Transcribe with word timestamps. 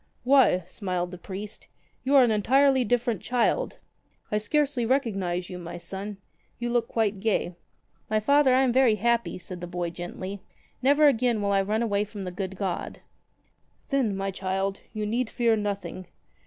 "Why," 0.23 0.63
smiled 0.65 1.11
the 1.11 1.19
priest, 1.19 1.67
''you 2.03 2.15
are 2.15 2.23
an 2.23 2.31
entirely 2.31 2.83
different 2.83 3.21
child. 3.21 3.77
I 4.31 4.39
scarcely 4.39 4.83
recognize 4.83 5.47
you, 5.47 5.59
my 5.59 5.77
son. 5.77 6.17
You 6.57 6.71
look 6.71 6.87
quite 6.87 7.19
gay." 7.19 7.53
"My 8.09 8.19
Father, 8.19 8.51
I 8.55 8.63
am 8.63 8.73
very 8.73 8.95
happy," 8.95 9.37
said 9.37 9.61
the 9.61 9.67
boy 9.67 9.91
gently. 9.91 10.41
"Never 10.81 11.07
again 11.07 11.39
will 11.39 11.51
I 11.51 11.61
run 11.61 11.83
away 11.83 12.03
from 12.03 12.23
the 12.23 12.31
good 12.31 12.55
God." 12.55 13.01
"Then, 13.89 14.17
my 14.17 14.31
child, 14.31 14.79
you 14.91 15.05
need 15.05 15.29
fear 15.29 15.55
nothing. 15.55 16.07